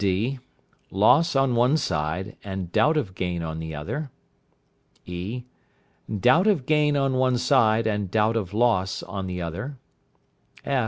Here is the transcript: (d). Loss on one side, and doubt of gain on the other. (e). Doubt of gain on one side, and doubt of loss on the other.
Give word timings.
(d). 0.01 0.39
Loss 0.89 1.35
on 1.35 1.53
one 1.53 1.77
side, 1.77 2.35
and 2.43 2.71
doubt 2.71 2.97
of 2.97 3.13
gain 3.13 3.43
on 3.43 3.59
the 3.59 3.75
other. 3.75 4.09
(e). 5.05 5.43
Doubt 6.19 6.47
of 6.47 6.65
gain 6.65 6.97
on 6.97 7.13
one 7.17 7.37
side, 7.37 7.85
and 7.85 8.09
doubt 8.09 8.35
of 8.35 8.51
loss 8.51 9.03
on 9.03 9.27
the 9.27 9.43
other. 9.43 9.77